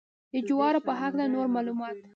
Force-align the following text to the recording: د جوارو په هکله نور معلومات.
د 0.33 0.35
جوارو 0.47 0.79
په 0.87 0.91
هکله 0.99 1.25
نور 1.33 1.47
معلومات. 1.55 1.95